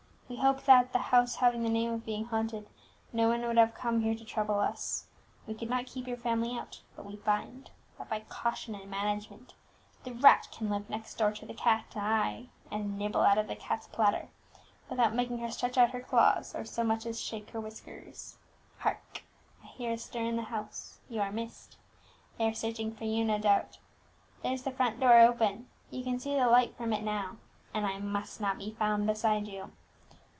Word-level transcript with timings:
We 0.29 0.37
hoped 0.37 0.65
that, 0.65 0.93
the 0.93 0.97
house 0.99 1.35
having 1.35 1.61
the 1.61 1.67
name 1.69 1.91
of 1.91 2.05
being 2.05 2.23
haunted, 2.23 2.69
no 3.11 3.27
one 3.27 3.41
would 3.45 3.57
have 3.57 3.73
come 3.75 4.01
to 4.01 4.23
trouble 4.23 4.59
us 4.61 5.07
here. 5.45 5.53
We 5.53 5.59
could 5.59 5.69
not 5.69 5.85
keep 5.87 6.07
your 6.07 6.15
family 6.15 6.57
out, 6.57 6.81
but 6.95 7.05
we 7.05 7.17
find 7.17 7.69
that 7.97 8.09
by 8.09 8.21
caution 8.21 8.73
and 8.73 8.89
management 8.89 9.55
the 10.05 10.13
rat 10.13 10.47
can 10.49 10.69
live 10.69 10.89
next 10.89 11.15
door 11.15 11.33
to 11.33 11.45
the 11.45 11.53
cat, 11.53 11.87
ay, 11.97 12.47
and 12.71 12.97
nibble 12.97 13.19
out 13.23 13.37
of 13.37 13.49
the 13.49 13.57
cat's 13.57 13.87
platter, 13.87 14.29
without 14.89 15.13
making 15.13 15.39
her 15.39 15.51
stretch 15.51 15.77
out 15.77 15.89
her 15.91 15.99
claws, 15.99 16.55
or 16.55 16.63
so 16.63 16.81
much 16.81 17.05
as 17.05 17.19
shake 17.19 17.49
her 17.49 17.59
whiskers. 17.59 18.37
Hark! 18.79 19.23
I 19.61 19.67
hear 19.67 19.91
a 19.91 19.97
stir 19.97 20.21
in 20.23 20.37
the 20.37 20.43
house; 20.43 21.01
you 21.09 21.19
are 21.19 21.33
missed; 21.33 21.75
they 22.37 22.47
are 22.47 22.53
searching 22.53 22.95
for 22.95 23.03
you 23.03 23.25
no 23.25 23.37
doubt. 23.37 23.79
There's 24.43 24.63
the 24.63 24.71
front 24.71 24.97
door 25.01 25.19
open, 25.19 25.67
you 25.89 26.05
can 26.05 26.21
see 26.21 26.35
the 26.35 26.47
light 26.47 26.77
from 26.77 26.93
it 26.93 27.03
now; 27.03 27.35
and 27.73 27.85
I 27.85 27.99
must 27.99 28.39
not 28.39 28.57
be 28.57 28.71
found 28.71 29.05
beside 29.05 29.45
you. 29.49 29.73